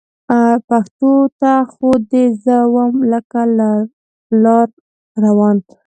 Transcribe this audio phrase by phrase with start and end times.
[0.67, 3.41] پښو ته خو دې زه وم لکه
[4.43, 4.67] لار
[5.23, 5.57] روان